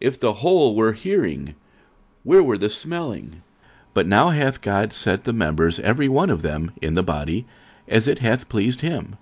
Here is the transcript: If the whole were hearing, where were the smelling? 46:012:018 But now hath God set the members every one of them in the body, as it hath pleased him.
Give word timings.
If 0.00 0.18
the 0.18 0.32
whole 0.42 0.74
were 0.74 0.94
hearing, 0.94 1.54
where 2.24 2.42
were 2.42 2.58
the 2.58 2.68
smelling? 2.68 3.34
46:012:018 3.94 3.94
But 3.94 4.06
now 4.08 4.30
hath 4.30 4.60
God 4.62 4.92
set 4.92 5.22
the 5.22 5.32
members 5.32 5.78
every 5.78 6.08
one 6.08 6.28
of 6.28 6.42
them 6.42 6.72
in 6.82 6.94
the 6.94 7.04
body, 7.04 7.46
as 7.86 8.08
it 8.08 8.18
hath 8.18 8.48
pleased 8.48 8.80
him. 8.80 9.14